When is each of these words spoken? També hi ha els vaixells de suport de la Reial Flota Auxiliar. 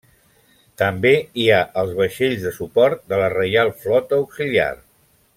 També 0.81 1.09
hi 1.41 1.45
ha 1.51 1.59
els 1.81 1.93
vaixells 1.99 2.41
de 2.47 2.53
suport 2.55 3.05
de 3.13 3.19
la 3.25 3.31
Reial 3.37 3.73
Flota 3.83 4.19
Auxiliar. 4.23 4.71